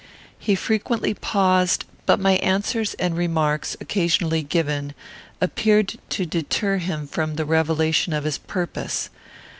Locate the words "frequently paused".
0.55-1.85